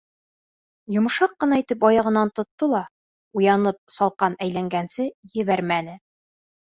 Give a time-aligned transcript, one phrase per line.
[0.93, 2.81] Йомшаҡ ҡына итеп аяғынан тотто ла
[3.41, 5.11] уянып салҡан әйләнгәнсе
[5.43, 5.95] ебәрмәне.